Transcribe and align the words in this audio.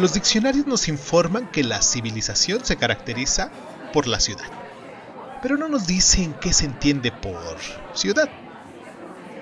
Los 0.00 0.14
diccionarios 0.14 0.66
nos 0.66 0.88
informan 0.88 1.50
que 1.50 1.62
la 1.62 1.82
civilización 1.82 2.64
se 2.64 2.76
caracteriza 2.76 3.50
por 3.92 4.06
la 4.06 4.18
ciudad, 4.18 4.50
pero 5.42 5.58
no 5.58 5.68
nos 5.68 5.86
dicen 5.86 6.32
qué 6.40 6.54
se 6.54 6.64
entiende 6.64 7.12
por 7.12 7.58
ciudad. 7.92 8.30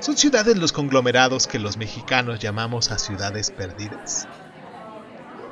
Son 0.00 0.16
ciudades 0.16 0.56
los 0.56 0.72
conglomerados 0.72 1.46
que 1.46 1.60
los 1.60 1.76
mexicanos 1.76 2.40
llamamos 2.40 2.90
a 2.90 2.98
ciudades 2.98 3.52
perdidas. 3.52 4.26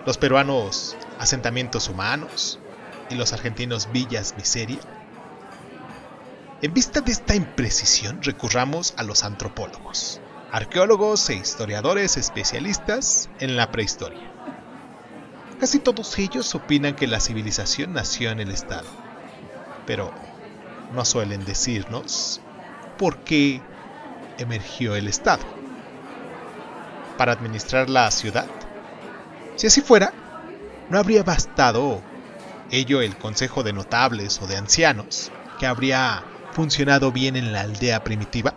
Los 0.04 0.18
peruanos 0.18 0.96
asentamientos 1.20 1.88
humanos 1.88 2.59
y 3.09 3.14
los 3.14 3.32
argentinos 3.32 3.93
villas 3.93 4.34
miseria. 4.36 4.80
En 6.62 6.75
vista 6.75 7.00
de 7.00 7.12
esta 7.12 7.36
imprecisión 7.36 8.25
recurramos 8.25 8.93
a 8.96 9.04
los 9.04 9.23
antropólogos, 9.23 10.20
arqueólogos 10.50 11.31
e 11.31 11.36
historiadores 11.36 12.17
especialistas 12.17 13.31
en 13.39 13.57
la 13.57 13.70
prehistoria. 13.70 14.36
Casi 15.59 15.79
todos 15.79 16.19
ellos 16.19 16.55
opinan 16.55 16.95
que 16.95 17.07
la 17.07 17.19
civilización 17.19 17.95
nació 17.95 18.31
en 18.31 18.41
el 18.41 18.51
Estado, 18.51 18.87
pero 19.87 20.13
no 20.95 21.05
suelen 21.05 21.45
decirnos 21.46 22.41
por 22.99 23.19
qué 23.19 23.63
emergió 24.39 24.96
el 24.96 25.09
Estado. 25.09 25.45
Para 27.17 27.32
administrar 27.32 27.89
la 27.89 28.11
ciudad. 28.11 28.46
Si 29.57 29.67
así 29.67 29.81
fuera, 29.81 30.13
no 30.91 30.99
habría 30.99 31.23
bastado 31.23 32.03
ello 32.70 33.01
el 33.01 33.17
consejo 33.17 33.62
de 33.62 33.73
notables 33.73 34.41
o 34.43 34.47
de 34.47 34.59
ancianos, 34.59 35.33
que 35.59 35.67
habría 35.67 36.23
funcionado 36.53 37.12
bien 37.12 37.37
en 37.37 37.53
la 37.53 37.62
aldea 37.62 38.05
primitiva. 38.05 38.55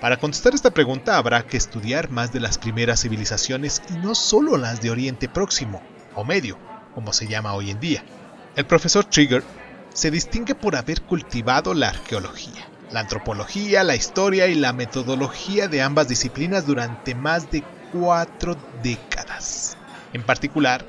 Para 0.00 0.16
contestar 0.16 0.54
esta 0.54 0.70
pregunta 0.70 1.18
habrá 1.18 1.46
que 1.46 1.58
estudiar 1.58 2.10
más 2.10 2.32
de 2.32 2.40
las 2.40 2.56
primeras 2.56 3.02
civilizaciones 3.02 3.82
y 3.90 3.98
no 3.98 4.14
solo 4.14 4.56
las 4.56 4.80
de 4.80 4.90
Oriente 4.90 5.28
Próximo 5.28 5.82
o 6.14 6.24
Medio, 6.24 6.58
como 6.94 7.12
se 7.12 7.28
llama 7.28 7.52
hoy 7.52 7.70
en 7.70 7.80
día. 7.80 8.02
El 8.56 8.64
profesor 8.64 9.04
Trigger 9.04 9.44
se 9.92 10.10
distingue 10.10 10.54
por 10.54 10.74
haber 10.74 11.02
cultivado 11.02 11.74
la 11.74 11.90
arqueología, 11.90 12.66
la 12.90 13.00
antropología, 13.00 13.84
la 13.84 13.94
historia 13.94 14.46
y 14.46 14.54
la 14.54 14.72
metodología 14.72 15.68
de 15.68 15.82
ambas 15.82 16.08
disciplinas 16.08 16.66
durante 16.66 17.14
más 17.14 17.50
de 17.50 17.62
cuatro 17.92 18.56
décadas. 18.82 19.76
En 20.14 20.22
particular, 20.22 20.86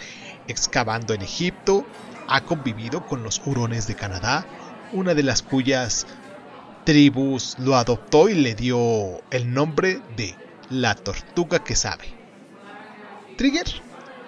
excavando 0.48 1.14
en 1.14 1.22
Egipto, 1.22 1.86
ha 2.30 2.42
convivido 2.46 3.06
con 3.06 3.24
los 3.24 3.42
hurones 3.46 3.88
de 3.88 3.96
Canadá, 3.96 4.46
una 4.94 5.14
de 5.14 5.24
las 5.24 5.42
cuyas 5.42 6.08
tribus 6.84 7.58
lo 7.60 7.76
adoptó 7.76 8.30
y 8.30 8.36
le 8.36 8.56
dio 8.56 9.22
el 9.30 9.54
nombre 9.54 10.02
de 10.16 10.36
la 10.70 10.96
tortuga 10.96 11.64
que 11.64 11.76
sabe. 11.76 12.06
Trigger 13.38 13.68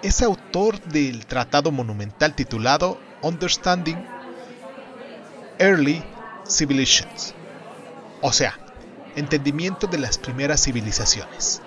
es 0.02 0.22
autor 0.22 0.80
del 0.82 1.26
tratado 1.26 1.70
monumental 1.72 2.34
titulado 2.34 2.98
Understanding 3.22 3.96
Early 5.58 6.02
Civilizations, 6.46 7.34
o 8.20 8.32
sea, 8.32 8.58
entendimiento 9.16 9.86
de 9.86 9.98
las 9.98 10.18
primeras 10.18 10.62
civilizaciones, 10.62 11.62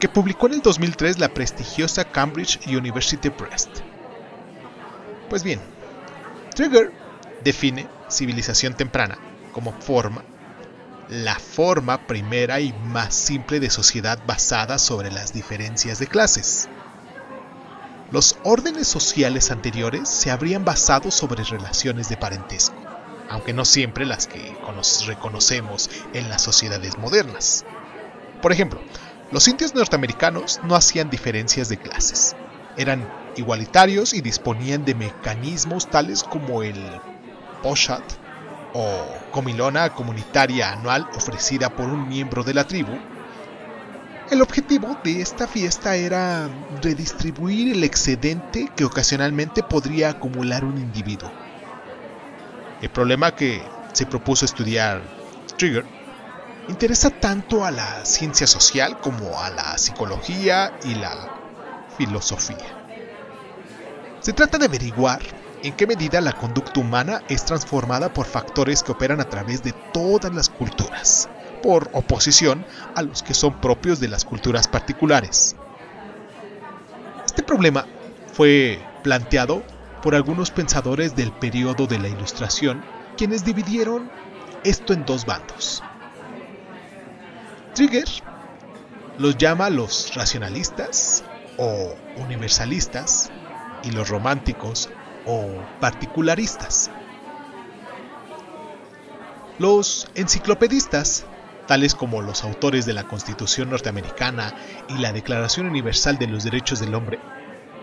que 0.00 0.08
publicó 0.08 0.46
en 0.46 0.54
el 0.54 0.62
2003 0.62 1.18
la 1.18 1.28
prestigiosa 1.28 2.04
Cambridge 2.04 2.60
University 2.66 3.30
Press. 3.30 3.68
Pues 5.28 5.42
bien, 5.42 5.60
Trigger 6.54 6.92
define 7.44 7.88
civilización 8.08 8.74
temprana 8.74 9.18
como 9.56 9.72
forma, 9.72 10.22
la 11.08 11.38
forma 11.38 12.06
primera 12.06 12.60
y 12.60 12.74
más 12.74 13.14
simple 13.14 13.58
de 13.58 13.70
sociedad 13.70 14.18
basada 14.26 14.76
sobre 14.76 15.10
las 15.10 15.32
diferencias 15.32 15.98
de 15.98 16.06
clases. 16.06 16.68
Los 18.12 18.36
órdenes 18.44 18.86
sociales 18.86 19.50
anteriores 19.50 20.10
se 20.10 20.30
habrían 20.30 20.66
basado 20.66 21.10
sobre 21.10 21.42
relaciones 21.42 22.10
de 22.10 22.18
parentesco, 22.18 22.76
aunque 23.30 23.54
no 23.54 23.64
siempre 23.64 24.04
las 24.04 24.26
que 24.26 24.54
reconocemos 25.06 25.88
en 26.12 26.28
las 26.28 26.42
sociedades 26.42 26.98
modernas. 26.98 27.64
Por 28.42 28.52
ejemplo, 28.52 28.78
los 29.32 29.48
indios 29.48 29.74
norteamericanos 29.74 30.60
no 30.64 30.76
hacían 30.76 31.08
diferencias 31.08 31.70
de 31.70 31.78
clases. 31.78 32.36
Eran 32.76 33.10
igualitarios 33.36 34.12
y 34.12 34.20
disponían 34.20 34.84
de 34.84 34.94
mecanismos 34.94 35.88
tales 35.88 36.22
como 36.24 36.62
el 36.62 36.76
poshat 37.62 38.02
o 38.78 39.30
comilona 39.32 39.88
comunitaria 39.94 40.72
anual 40.72 41.08
ofrecida 41.16 41.70
por 41.70 41.86
un 41.86 42.06
miembro 42.08 42.44
de 42.44 42.52
la 42.52 42.66
tribu. 42.66 42.92
El 44.30 44.42
objetivo 44.42 44.98
de 45.02 45.22
esta 45.22 45.46
fiesta 45.46 45.96
era 45.96 46.50
redistribuir 46.82 47.72
el 47.72 47.84
excedente 47.84 48.70
que 48.76 48.84
ocasionalmente 48.84 49.62
podría 49.62 50.10
acumular 50.10 50.62
un 50.64 50.76
individuo. 50.76 51.30
El 52.82 52.90
problema 52.90 53.34
que 53.34 53.62
se 53.94 54.04
propuso 54.04 54.44
estudiar 54.44 55.00
Trigger 55.56 55.86
interesa 56.68 57.08
tanto 57.08 57.64
a 57.64 57.70
la 57.70 58.04
ciencia 58.04 58.46
social 58.46 59.00
como 59.00 59.40
a 59.40 59.48
la 59.50 59.78
psicología 59.78 60.76
y 60.84 60.96
la 60.96 61.14
filosofía. 61.96 62.76
Se 64.20 64.34
trata 64.34 64.58
de 64.58 64.66
averiguar 64.66 65.22
en 65.66 65.72
qué 65.72 65.84
medida 65.84 66.20
la 66.20 66.32
conducta 66.32 66.78
humana 66.78 67.22
es 67.28 67.44
transformada 67.44 68.14
por 68.14 68.26
factores 68.26 68.84
que 68.84 68.92
operan 68.92 69.20
a 69.20 69.28
través 69.28 69.64
de 69.64 69.72
todas 69.92 70.32
las 70.32 70.48
culturas, 70.48 71.28
por 71.60 71.90
oposición 71.92 72.64
a 72.94 73.02
los 73.02 73.24
que 73.24 73.34
son 73.34 73.60
propios 73.60 73.98
de 73.98 74.06
las 74.06 74.24
culturas 74.24 74.68
particulares. 74.68 75.56
Este 77.24 77.42
problema 77.42 77.84
fue 78.32 78.80
planteado 79.02 79.64
por 80.02 80.14
algunos 80.14 80.52
pensadores 80.52 81.16
del 81.16 81.32
periodo 81.32 81.88
de 81.88 81.98
la 81.98 82.06
Ilustración, 82.06 82.84
quienes 83.16 83.44
dividieron 83.44 84.08
esto 84.62 84.92
en 84.92 85.04
dos 85.04 85.26
bandos. 85.26 85.82
Trigger 87.74 88.08
los 89.18 89.36
llama 89.36 89.68
los 89.70 90.14
racionalistas 90.14 91.24
o 91.56 91.92
universalistas 92.18 93.32
y 93.82 93.90
los 93.90 94.08
románticos 94.08 94.90
o 95.26 95.50
particularistas. 95.80 96.90
Los 99.58 100.08
enciclopedistas, 100.14 101.24
tales 101.66 101.94
como 101.94 102.22
los 102.22 102.44
autores 102.44 102.86
de 102.86 102.92
la 102.92 103.08
Constitución 103.08 103.70
norteamericana 103.70 104.54
y 104.88 104.98
la 104.98 105.12
Declaración 105.12 105.66
Universal 105.66 106.18
de 106.18 106.26
los 106.26 106.44
Derechos 106.44 106.80
del 106.80 106.94
Hombre, 106.94 107.18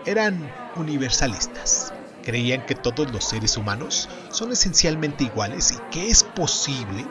eran 0.06 0.52
universalistas. 0.76 1.92
Creían 2.22 2.64
que 2.64 2.74
todos 2.74 3.10
los 3.12 3.24
seres 3.24 3.56
humanos 3.56 4.08
son 4.30 4.52
esencialmente 4.52 5.24
iguales 5.24 5.72
y 5.72 5.76
que 5.90 6.08
es 6.08 6.22
posible 6.22 7.04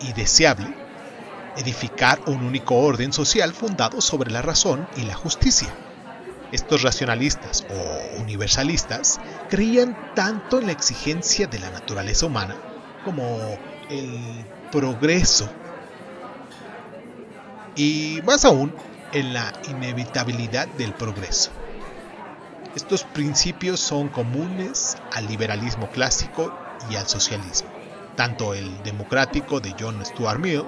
y 0.00 0.12
deseable 0.14 0.74
edificar 1.56 2.20
un 2.26 2.42
único 2.42 2.76
orden 2.76 3.12
social 3.12 3.52
fundado 3.52 4.00
sobre 4.00 4.30
la 4.30 4.42
razón 4.42 4.88
y 4.96 5.02
la 5.02 5.14
justicia. 5.14 5.68
Estos 6.52 6.82
racionalistas 6.82 7.64
o 7.70 8.20
universalistas 8.20 9.20
creían 9.48 9.96
tanto 10.14 10.58
en 10.58 10.66
la 10.66 10.72
exigencia 10.72 11.46
de 11.46 11.58
la 11.60 11.70
naturaleza 11.70 12.26
humana 12.26 12.56
como 13.04 13.38
el 13.88 14.44
progreso 14.72 15.48
y 17.76 18.20
más 18.24 18.44
aún 18.44 18.74
en 19.12 19.32
la 19.32 19.52
inevitabilidad 19.68 20.68
del 20.68 20.92
progreso. 20.92 21.50
Estos 22.74 23.04
principios 23.04 23.80
son 23.80 24.08
comunes 24.08 24.96
al 25.12 25.26
liberalismo 25.26 25.88
clásico 25.90 26.56
y 26.88 26.96
al 26.96 27.08
socialismo, 27.08 27.68
tanto 28.16 28.54
el 28.54 28.82
democrático 28.82 29.60
de 29.60 29.74
John 29.78 30.04
Stuart 30.04 30.38
Mill 30.38 30.64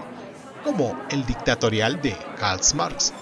como 0.65 0.97
el 1.11 1.25
dictatorial 1.27 2.01
de 2.01 2.17
Karl 2.39 2.61
Marx. 2.75 3.13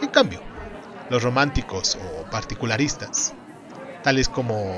En 0.00 0.08
cambio, 0.08 0.49
los 1.10 1.22
románticos 1.24 1.96
o 1.96 2.30
particularistas, 2.30 3.34
tales 4.02 4.28
como 4.28 4.72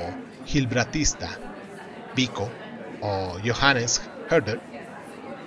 Gilbratista, 0.45 1.29
Pico 2.15 2.49
o 3.01 3.37
Johannes 3.45 4.01
Herder, 4.29 4.59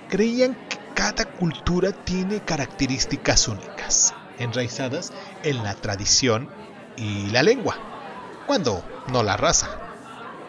creían 0.09 0.55
que 0.69 0.77
cada 0.95 1.25
cultura 1.25 1.91
tiene 1.91 2.39
características 2.39 3.47
únicas, 3.47 4.15
enraizadas 4.39 5.11
en 5.43 5.61
la 5.61 5.75
tradición 5.75 6.49
y 6.95 7.27
la 7.27 7.43
lengua, 7.43 7.75
cuando 8.47 8.83
no 9.11 9.21
la 9.23 9.37
raza. 9.37 9.67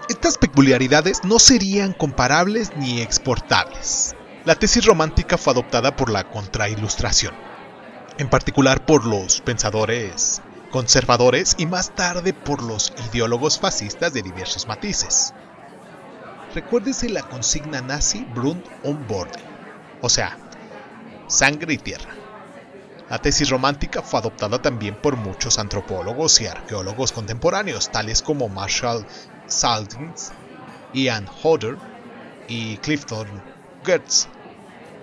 Estas 0.08 0.38
peculiaridades 0.38 1.24
no 1.24 1.38
serían 1.38 1.92
comparables 1.92 2.74
ni 2.76 3.02
exportables. 3.02 4.14
La 4.46 4.54
tesis 4.54 4.86
romántica 4.86 5.36
fue 5.36 5.52
adoptada 5.52 5.94
por 5.96 6.10
la 6.10 6.24
contrailustración, 6.24 7.34
en 8.18 8.28
particular 8.28 8.84
por 8.84 9.06
los 9.06 9.40
pensadores 9.40 10.42
conservadores 10.70 11.54
y 11.56 11.66
más 11.66 11.94
tarde 11.94 12.34
por 12.34 12.62
los 12.62 12.92
ideólogos 13.10 13.58
fascistas 13.58 14.12
de 14.12 14.22
diversos 14.22 14.66
matices. 14.66 15.32
Recuérdese 16.54 17.08
la 17.08 17.22
consigna 17.22 17.80
nazi 17.80 18.26
Brund 18.34 18.62
und 18.82 19.06
Borde, 19.06 19.38
o 20.02 20.08
sea, 20.08 20.36
sangre 21.26 21.74
y 21.74 21.78
tierra. 21.78 22.10
La 23.08 23.18
tesis 23.18 23.48
romántica 23.48 24.02
fue 24.02 24.20
adoptada 24.20 24.60
también 24.60 24.94
por 24.94 25.16
muchos 25.16 25.58
antropólogos 25.58 26.40
y 26.40 26.46
arqueólogos 26.46 27.12
contemporáneos, 27.12 27.90
tales 27.90 28.20
como 28.20 28.48
Marshall 28.48 29.06
Saltings, 29.46 30.32
Ian 30.92 31.26
Hodder 31.42 31.78
y 32.48 32.76
Clifton 32.78 33.26
Geertz, 33.84 34.28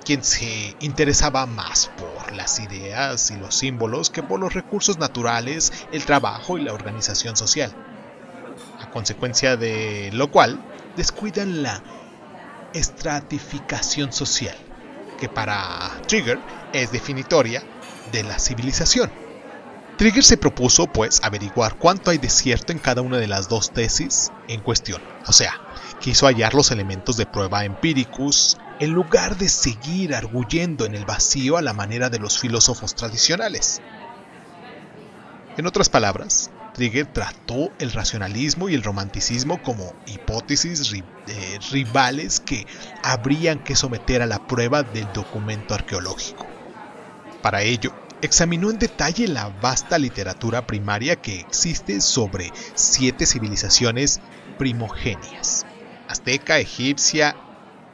quien 0.06 0.24
se 0.24 0.76
interesaba 0.80 1.46
más 1.48 1.90
por 1.98 2.32
las 2.34 2.60
ideas 2.60 3.32
y 3.32 3.38
los 3.38 3.56
símbolos 3.56 4.10
que 4.10 4.24
por 4.24 4.40
los 4.40 4.54
recursos 4.54 5.00
naturales, 5.00 5.74
el 5.92 6.06
trabajo 6.06 6.58
y 6.58 6.64
la 6.64 6.74
organización 6.74 7.36
social. 7.36 7.76
A 8.80 8.90
consecuencia 8.92 9.58
de 9.58 10.12
lo 10.14 10.32
cual, 10.32 10.64
descuidan 10.96 11.64
la 11.64 11.84
estratificación 12.74 14.14
social, 14.14 14.56
que 15.20 15.28
para 15.28 15.92
Trigger 16.08 16.40
es 16.72 16.92
definitoria 16.92 17.64
de 18.12 18.24
la 18.24 18.38
civilización. 18.38 19.12
Trigger 19.98 20.24
se 20.24 20.38
propuso, 20.38 20.88
pues, 20.88 21.22
averiguar 21.24 21.78
cuánto 21.78 22.12
hay 22.12 22.18
de 22.18 22.30
cierto 22.30 22.74
en 22.74 22.80
cada 22.80 23.02
una 23.02 23.18
de 23.18 23.28
las 23.28 23.48
dos 23.48 23.72
tesis 23.72 24.32
en 24.50 24.60
cuestión. 24.60 25.02
O 25.26 25.32
sea, 25.32 25.54
quiso 26.02 26.28
hallar 26.28 26.54
los 26.54 26.70
elementos 26.72 27.16
de 27.16 27.26
prueba 27.26 27.64
empíricos 27.64 28.58
en 28.80 28.92
lugar 28.92 29.38
de 29.38 29.50
seguir 29.50 30.16
arguyendo 30.16 30.86
en 30.86 30.96
el 30.96 31.06
vacío 31.06 31.58
a 31.58 31.62
la 31.62 31.74
manera 31.74 32.10
de 32.10 32.20
los 32.20 32.40
filósofos 32.40 32.96
tradicionales. 32.96 33.82
En 35.58 35.66
otras 35.66 35.90
palabras, 35.90 36.52
Trigger 36.74 37.06
trató 37.06 37.72
el 37.80 37.94
racionalismo 37.94 38.68
y 38.68 38.76
el 38.76 38.84
romanticismo 38.84 39.62
como 39.64 39.94
hipótesis 40.08 40.92
eh, 40.94 41.60
rivales 41.72 42.42
que 42.42 42.68
habrían 43.02 43.64
que 43.64 43.78
someter 43.78 44.22
a 44.22 44.26
la 44.26 44.46
prueba 44.46 44.84
del 44.84 45.08
documento 45.14 45.74
arqueológico. 45.74 46.46
Para 47.42 47.62
ello, 47.62 47.94
examinó 48.22 48.70
en 48.70 48.80
detalle 48.80 49.30
la 49.30 49.48
vasta 49.48 49.98
literatura 49.98 50.68
primaria 50.68 51.16
que 51.16 51.40
existe 51.40 52.02
sobre 52.02 52.52
siete 52.74 53.26
civilizaciones 53.26 54.20
primogenias, 54.58 55.66
azteca, 56.10 56.60
egipcia, 56.60 57.38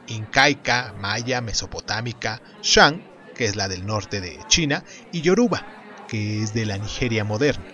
incaica, 0.06 0.94
maya, 0.98 1.40
mesopotámica, 1.40 2.40
Shang, 2.62 3.02
que 3.34 3.46
es 3.46 3.56
la 3.56 3.68
del 3.68 3.86
norte 3.86 4.20
de 4.20 4.38
China, 4.48 4.84
y 5.10 5.22
Yoruba, 5.22 5.64
que 6.08 6.42
es 6.42 6.54
de 6.54 6.66
la 6.66 6.78
Nigeria 6.78 7.24
moderna. 7.24 7.64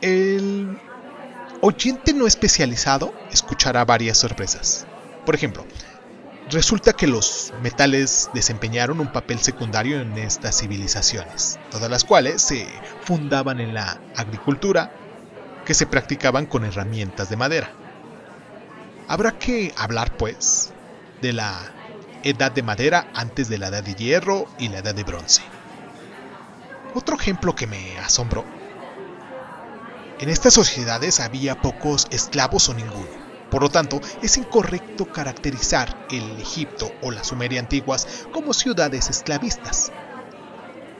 El 0.00 0.78
oyente 1.60 2.12
no 2.12 2.26
especializado 2.26 3.14
escuchará 3.32 3.84
varias 3.84 4.18
sorpresas. 4.18 4.86
Por 5.24 5.34
ejemplo, 5.34 5.64
resulta 6.50 6.92
que 6.92 7.06
los 7.06 7.52
metales 7.62 8.28
desempeñaron 8.34 9.00
un 9.00 9.12
papel 9.12 9.38
secundario 9.38 10.00
en 10.00 10.16
estas 10.18 10.60
civilizaciones, 10.60 11.58
todas 11.70 11.90
las 11.90 12.04
cuales 12.04 12.42
se 12.42 12.66
fundaban 13.02 13.60
en 13.60 13.72
la 13.72 14.00
agricultura, 14.16 14.92
que 15.64 15.74
se 15.74 15.86
practicaban 15.86 16.44
con 16.44 16.64
herramientas 16.64 17.30
de 17.30 17.36
madera. 17.36 17.70
Habrá 19.08 19.38
que 19.38 19.72
hablar, 19.76 20.16
pues, 20.16 20.72
de 21.20 21.32
la 21.32 21.72
edad 22.22 22.52
de 22.52 22.62
madera 22.62 23.06
antes 23.14 23.48
de 23.48 23.58
la 23.58 23.68
edad 23.68 23.82
de 23.82 23.94
hierro 23.94 24.48
y 24.58 24.68
la 24.68 24.78
edad 24.78 24.94
de 24.94 25.04
bronce. 25.04 25.42
Otro 26.94 27.16
ejemplo 27.16 27.54
que 27.54 27.66
me 27.66 27.98
asombró 27.98 28.44
en 30.20 30.28
estas 30.28 30.54
sociedades 30.54 31.18
había 31.18 31.60
pocos 31.60 32.06
esclavos 32.10 32.68
o 32.68 32.74
ninguno. 32.74 33.08
Por 33.50 33.62
lo 33.62 33.68
tanto, 33.68 34.00
es 34.22 34.36
incorrecto 34.36 35.06
caracterizar 35.06 36.06
el 36.10 36.40
Egipto 36.40 36.92
o 37.02 37.10
la 37.10 37.24
Sumeria 37.24 37.60
antiguas 37.60 38.26
como 38.32 38.54
ciudades 38.54 39.10
esclavistas. 39.10 39.90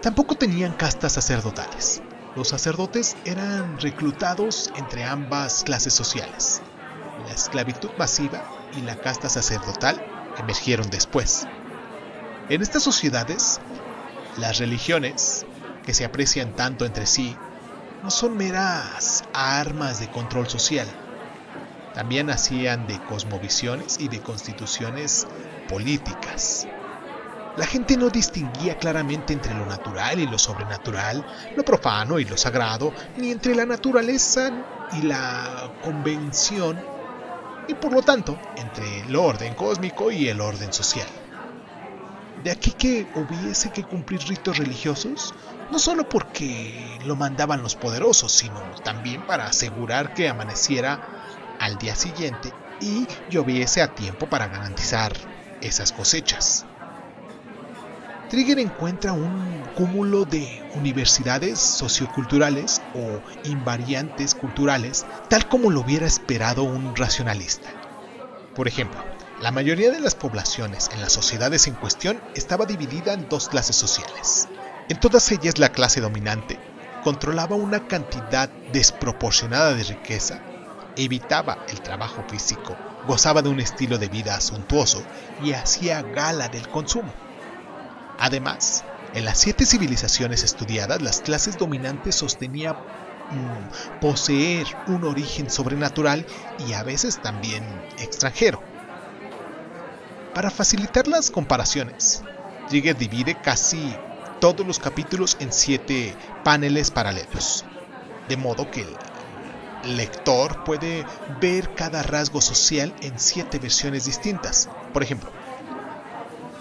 Tampoco 0.03 0.35
tenían 0.35 0.73
castas 0.73 1.13
sacerdotales. 1.13 2.03
Los 2.35 2.49
sacerdotes 2.49 3.17
eran 3.25 3.79
reclutados 3.79 4.73
entre 4.77 5.05
ambas 5.05 5.63
clases 5.63 5.95
sociales. 5.95 6.61
La 7.27 7.33
esclavitud 7.33 7.91
masiva 7.97 8.43
y 8.77 8.83
la 8.83 8.97
casta 8.97 9.29
sacerdotal 9.29 10.01
emergieron 10.39 10.91
después. 10.91 11.47
En 12.51 12.61
estas 12.61 12.83
sociedades, 12.83 13.61
las 14.37 14.59
religiones, 14.59 15.47
que 15.85 15.95
se 15.95 16.05
aprecian 16.05 16.55
tanto 16.55 16.85
entre 16.85 17.07
sí, 17.07 17.37
no 18.03 18.11
son 18.11 18.37
meras 18.37 19.23
armas 19.33 20.01
de 20.01 20.11
control 20.11 20.49
social. 20.49 20.87
También 21.95 22.29
hacían 22.29 22.87
de 22.87 22.99
cosmovisiones 23.05 23.99
y 24.01 24.09
de 24.09 24.21
constituciones 24.21 25.27
políticas. 25.69 26.67
La 27.57 27.67
gente 27.67 27.97
no 27.97 28.11
distinguía 28.11 28.77
claramente 28.77 29.33
entre 29.33 29.55
lo 29.55 29.65
natural 29.65 30.19
y 30.19 30.27
lo 30.27 30.39
sobrenatural, 30.39 31.25
lo 31.57 31.65
profano 31.65 32.19
y 32.19 32.25
lo 32.25 32.37
sagrado, 32.37 32.93
ni 33.17 33.31
entre 33.31 33.55
la 33.55 33.65
naturaleza 33.65 34.51
y 34.93 35.03
la 35.03 35.71
convención, 35.81 36.94
y 37.69 37.75
por 37.75 37.93
lo 37.93 38.03
tanto 38.03 38.39
entre 38.57 39.01
el 39.01 39.17
orden 39.17 39.55
cósmico 39.55 40.11
y 40.11 40.29
el 40.29 40.41
orden 40.41 40.73
social. 40.73 41.09
De 42.45 42.51
aquí 42.51 42.73
que 42.73 43.07
hubiese 43.15 43.71
que 43.71 43.85
cumplir 43.85 44.21
ritos 44.23 44.59
religiosos, 44.59 45.33
no 45.71 45.79
solo 45.79 46.09
porque 46.09 46.99
lo 47.05 47.17
mandaban 47.17 47.63
los 47.63 47.75
poderosos, 47.75 48.33
sino 48.33 48.61
también 48.83 49.23
para 49.23 49.47
asegurar 49.47 50.13
que 50.13 50.29
amaneciera 50.29 51.01
al 51.59 51.79
día 51.79 51.95
siguiente 51.95 52.53
y 52.81 53.07
lloviese 53.31 53.81
a 53.83 53.95
tiempo 53.95 54.27
para 54.27 54.49
garantizar 54.49 55.17
esas 55.61 55.93
cosechas. 55.93 56.67
Trigger 58.35 58.59
encuentra 58.59 59.13
un 59.13 59.63
cúmulo 59.77 60.25
de 60.25 60.69
universidades 60.75 61.61
socioculturales 61.61 62.83
o 62.93 63.23
invariantes 63.49 64.35
culturales, 64.35 65.07
tal 65.29 65.47
como 65.47 65.71
lo 65.71 65.83
hubiera 65.83 66.05
esperado 66.05 66.65
un 66.65 66.97
racionalista. 66.97 67.69
Por 68.57 68.67
ejemplo, 68.67 68.99
la 69.41 69.53
mayoría 69.53 69.93
de 69.93 70.01
las 70.01 70.17
poblaciones 70.17 70.91
en 70.93 71.01
las 71.01 71.13
sociedades 71.13 71.69
en 71.69 71.75
cuestión 71.75 72.21
estaba 72.35 72.67
dividida 72.67 73.13
en 73.13 73.29
dos 73.29 73.49
clases 73.49 73.77
sociales. 73.77 74.49
En 74.89 74.99
todas 74.99 75.31
ellas 75.31 75.61
la 75.61 75.69
clase 75.69 76.01
dominante 76.01 76.59
controlaba 77.05 77.55
una 77.55 77.87
cantidad 77.87 78.49
desproporcionada 78.73 79.75
de 79.75 79.85
riqueza, 79.85 80.41
evitaba 80.97 81.59
el 81.69 81.81
trabajo 81.83 82.25
físico, 82.29 82.77
gozaba 83.07 83.43
de 83.43 83.51
un 83.51 83.61
estilo 83.61 83.97
de 83.97 84.09
vida 84.09 84.41
suntuoso 84.41 85.05
y 85.41 85.53
hacía 85.53 86.03
gala 86.03 86.49
del 86.49 86.69
consumo. 86.69 87.13
Además, 88.19 88.85
en 89.15 89.25
las 89.25 89.39
siete 89.39 89.67
civilizaciones 89.67 90.43
estudiadas, 90.43 91.03
las 91.03 91.21
clases 91.21 91.57
dominantes 91.59 92.15
sostenían 92.15 92.75
mm, 93.31 94.01
poseer 94.01 94.67
un 94.87 95.05
origen 95.05 95.51
sobrenatural 95.51 96.27
y 96.67 96.73
a 96.73 96.83
veces 96.83 97.21
también 97.21 97.65
extranjero 97.99 98.63
para 100.35 100.51
facilitar 100.51 101.07
las 101.07 101.31
comparaciones, 101.31 102.23
Jigger 102.69 102.97
divide 102.97 103.37
casi 103.41 103.97
todos 104.41 104.67
los 104.67 104.81
capítulos 104.81 105.37
en 105.39 105.53
siete 105.53 106.17
paneles 106.43 106.91
paralelos, 106.91 107.65
de 108.29 108.37
modo 108.37 108.69
que 108.71 108.85
el 109.85 109.97
lector 109.97 110.65
puede 110.65 111.07
ver 111.41 111.73
cada 111.75 112.03
rasgo 112.03 112.41
social 112.41 112.93
en 113.01 113.19
siete 113.19 113.61
versiones 113.61 114.07
distintas. 114.07 114.69
Por 114.93 115.05
ejemplo, 115.05 115.31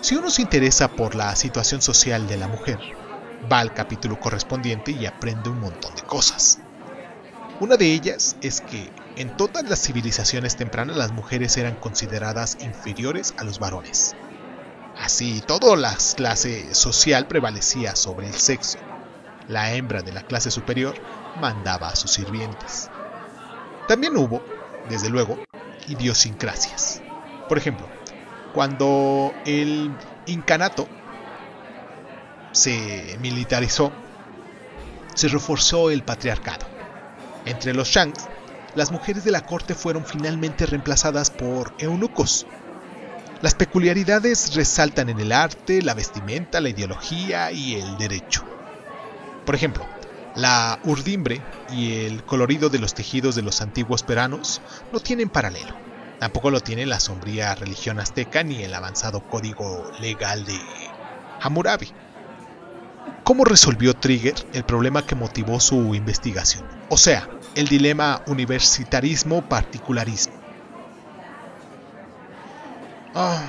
si 0.03 0.17
uno 0.17 0.29
se 0.29 0.41
interesa 0.41 0.89
por 0.89 1.15
la 1.15 1.33
situación 1.33 1.81
social 1.81 2.27
de 2.27 2.35
la 2.35 2.49
mujer, 2.49 2.77
va 3.49 3.59
al 3.59 3.73
capítulo 3.73 4.19
correspondiente 4.19 4.91
y 4.91 5.05
aprende 5.05 5.49
un 5.49 5.61
montón 5.61 5.95
de 5.95 6.01
cosas. 6.01 6.59
Una 7.61 7.77
de 7.77 7.85
ellas 7.85 8.35
es 8.41 8.59
que 8.59 8.91
en 9.15 9.37
todas 9.37 9.63
las 9.69 9.81
civilizaciones 9.81 10.57
tempranas 10.57 10.97
las 10.97 11.13
mujeres 11.13 11.55
eran 11.55 11.75
consideradas 11.75 12.57
inferiores 12.59 13.33
a 13.37 13.45
los 13.45 13.59
varones. 13.59 14.13
Así, 14.99 15.41
toda 15.47 15.73
la 15.77 15.95
clase 16.17 16.75
social 16.75 17.25
prevalecía 17.25 17.95
sobre 17.95 18.27
el 18.27 18.33
sexo. 18.33 18.79
La 19.47 19.73
hembra 19.73 20.01
de 20.01 20.11
la 20.11 20.23
clase 20.23 20.51
superior 20.51 20.95
mandaba 21.39 21.87
a 21.87 21.95
sus 21.95 22.11
sirvientes. 22.11 22.89
También 23.87 24.17
hubo, 24.17 24.41
desde 24.89 25.09
luego, 25.09 25.39
idiosincrasias. 25.87 27.01
Por 27.47 27.57
ejemplo, 27.57 27.87
cuando 28.53 29.33
el 29.45 29.91
incanato 30.27 30.87
se 32.51 33.17
militarizó, 33.21 33.91
se 35.15 35.27
reforzó 35.27 35.89
el 35.89 36.03
patriarcado. 36.03 36.65
Entre 37.45 37.73
los 37.73 37.89
Shangs 37.89 38.27
las 38.75 38.91
mujeres 38.91 39.23
de 39.23 39.31
la 39.31 39.45
corte 39.45 39.75
fueron 39.75 40.03
finalmente 40.03 40.65
reemplazadas 40.65 41.29
por 41.29 41.73
eunucos. 41.77 42.47
Las 43.41 43.53
peculiaridades 43.53 44.55
resaltan 44.55 45.09
en 45.09 45.19
el 45.19 45.31
arte, 45.31 45.83
la 45.83 45.93
vestimenta, 45.93 46.59
la 46.59 46.69
ideología 46.69 47.51
y 47.51 47.75
el 47.75 47.97
derecho. 47.97 48.43
Por 49.45 49.53
ejemplo, 49.53 49.85
la 50.35 50.79
urdimbre 50.85 51.41
y 51.71 52.05
el 52.05 52.23
colorido 52.23 52.69
de 52.69 52.79
los 52.79 52.95
tejidos 52.95 53.35
de 53.35 53.43
los 53.43 53.61
antiguos 53.61 54.01
peranos 54.01 54.61
no 54.91 54.99
tienen 54.99 55.29
paralelo. 55.29 55.75
Tampoco 56.23 56.49
lo 56.51 56.61
tiene 56.61 56.85
la 56.85 57.01
sombría 57.01 57.53
religión 57.53 57.99
azteca 57.99 58.43
ni 58.43 58.63
el 58.63 58.73
avanzado 58.73 59.27
código 59.27 59.91
legal 59.99 60.45
de 60.45 60.57
Hammurabi. 61.41 61.91
¿Cómo 63.25 63.43
resolvió 63.43 63.93
Trigger 63.93 64.35
el 64.53 64.63
problema 64.63 65.05
que 65.05 65.15
motivó 65.15 65.59
su 65.59 65.93
investigación? 65.93 66.63
O 66.87 66.95
sea, 66.95 67.27
el 67.55 67.67
dilema 67.67 68.21
universitarismo-particularismo. 68.27 70.35
Ah, 73.13 73.43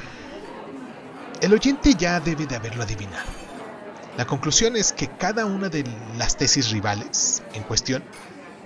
el 1.42 1.52
oyente 1.52 1.94
ya 1.94 2.18
debe 2.18 2.46
de 2.46 2.56
haberlo 2.56 2.82
adivinado. 2.82 3.30
La 4.16 4.24
conclusión 4.24 4.74
es 4.74 4.92
que 4.92 5.06
cada 5.06 5.46
una 5.46 5.68
de 5.68 5.84
las 6.18 6.36
tesis 6.36 6.72
rivales 6.72 7.44
en 7.52 7.62
cuestión 7.62 8.02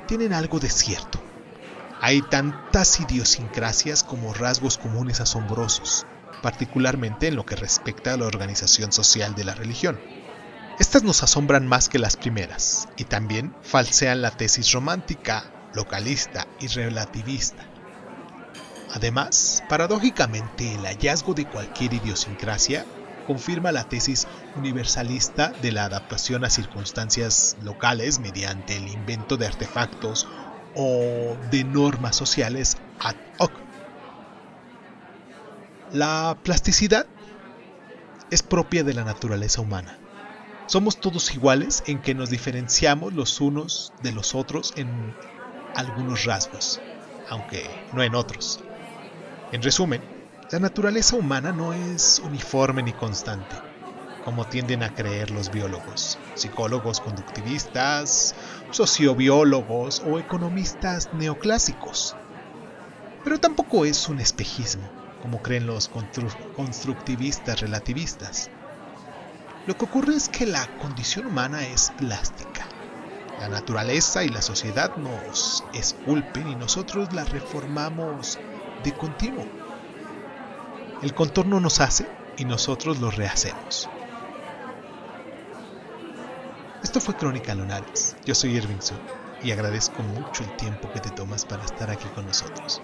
tienen 0.07 0.33
algo 0.33 0.59
de 0.59 0.71
cierto. 0.71 1.28
Hay 2.01 2.23
tantas 2.23 3.01
idiosincrasias 3.01 4.05
como 4.05 4.33
rasgos 4.33 4.79
comunes 4.79 5.21
asombrosos, 5.21 6.07
particularmente 6.43 7.27
en 7.27 7.35
lo 7.35 7.45
que 7.45 7.57
respecta 7.57 8.15
a 8.15 8.17
la 8.17 8.27
organización 8.27 8.93
social 8.93 9.35
de 9.35 9.45
la 9.45 9.55
religión. 9.55 9.99
Estas 10.79 11.03
nos 11.03 11.25
asombran 11.25 11.67
más 11.67 11.89
que 11.89 11.99
las 11.99 12.17
primeras, 12.17 12.89
y 12.97 13.05
también 13.05 13.53
falsean 13.63 14.23
la 14.23 14.31
tesis 14.31 14.71
romántica, 14.71 15.51
localista 15.75 16.47
y 16.61 16.69
relativista. 16.69 17.67
Además, 18.95 19.65
paradójicamente, 19.69 20.77
el 20.77 20.87
hallazgo 20.87 21.35
de 21.35 21.47
cualquier 21.47 21.95
idiosincrasia 21.95 22.87
confirma 23.27 23.73
la 23.73 23.85
tesis 23.85 24.27
universalista 24.55 25.53
de 25.61 25.73
la 25.73 25.85
adaptación 25.85 26.45
a 26.45 26.51
circunstancias 26.51 27.57
locales 27.63 28.21
mediante 28.21 28.77
el 28.77 28.89
invento 28.89 29.37
de 29.37 29.47
artefactos 29.47 30.27
o 30.75 31.37
de 31.51 31.65
normas 31.65 32.17
sociales 32.17 32.77
ad 33.01 33.17
hoc. 33.39 33.53
La 35.93 36.37
plasticidad 36.43 37.07
es 38.31 38.43
propia 38.43 38.85
de 38.85 38.95
la 38.95 39.05
naturaleza 39.05 39.61
humana 39.61 39.99
somos 40.69 41.01
todos 41.01 41.35
iguales 41.35 41.83
en 41.87 42.03
que 42.03 42.15
nos 42.15 42.29
diferenciamos 42.29 43.15
los 43.15 43.41
unos 43.41 43.95
de 44.03 44.13
los 44.13 44.35
otros 44.35 44.75
en 44.77 45.15
algunos 45.75 46.27
rasgos, 46.27 46.79
aunque 47.31 47.67
no 47.95 48.03
en 48.03 48.15
otros. 48.15 48.61
En 49.51 49.63
resumen, 49.63 50.03
la 50.53 50.59
naturaleza 50.59 51.17
humana 51.17 51.53
no 51.53 51.73
es 51.73 52.21
uniforme 52.23 52.83
ni 52.83 52.93
constante, 52.93 53.57
como 54.29 54.45
tienden 54.45 54.83
a 54.83 54.95
creer 54.95 55.31
los 55.31 55.51
biólogos, 55.51 56.19
psicólogos 56.35 57.01
conductivistas, 57.01 58.35
sociobiólogos 58.71 60.03
o 60.05 60.19
economistas 60.19 61.09
neoclásicos. 61.15 62.15
Pero 63.25 63.41
tampoco 63.41 63.87
es 63.87 64.07
un 64.11 64.21
espejismo, 64.21 64.87
como 65.23 65.41
creen 65.41 65.67
los 65.67 65.89
constructivistas 66.55 67.63
relativistas. 67.63 68.51
Lo 69.67 69.79
que 69.79 69.87
ocurre 69.87 70.15
es 70.15 70.29
que 70.29 70.45
la 70.45 70.67
condición 70.77 71.25
humana 71.25 71.67
es 71.67 71.91
plástica. 71.97 72.67
La 73.41 73.49
naturaleza 73.49 74.25
y 74.25 74.29
la 74.29 74.43
sociedad 74.43 74.95
nos 74.99 75.65
esculpen 75.73 76.51
y 76.51 76.55
nosotros 76.55 77.15
la 77.15 77.25
reformamos 77.25 78.39
de 78.85 78.93
continuo. 78.93 79.47
El 81.01 81.15
contorno 81.15 81.61
nos 81.61 81.81
hace 81.81 82.07
y 82.37 82.45
nosotros 82.45 82.99
lo 82.99 83.11
rehacemos. 83.11 83.89
Esto 86.83 87.01
fue 87.01 87.17
Crónica 87.17 87.55
Lunares. 87.55 88.17
Yo 88.25 88.35
soy 88.35 88.57
Irving 88.57 88.81
Sun 88.81 88.99
y 89.43 89.51
agradezco 89.51 90.01
mucho 90.03 90.45
el 90.45 90.57
tiempo 90.57 90.91
que 90.93 91.01
te 91.01 91.11
tomas 91.11 91.45
para 91.45 91.65
estar 91.65 91.91
aquí 91.91 92.07
con 92.15 92.25
nosotros. 92.25 92.81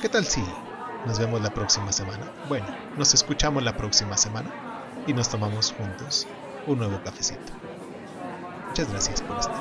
¿Qué 0.00 0.08
tal 0.08 0.24
si 0.24 0.42
nos 1.04 1.18
vemos 1.18 1.40
la 1.42 1.50
próxima 1.52 1.90
semana? 1.90 2.30
Bueno, 2.48 2.66
nos 2.96 3.12
escuchamos 3.12 3.64
la 3.64 3.76
próxima 3.76 4.16
semana 4.16 4.50
y 5.06 5.12
nos 5.12 5.28
tomamos 5.28 5.72
juntos 5.72 6.28
un 6.66 6.78
nuevo 6.78 7.02
cafecito. 7.02 7.52
Muchas 8.68 8.88
gracias 8.88 9.20
por 9.22 9.38
estar. 9.38 9.54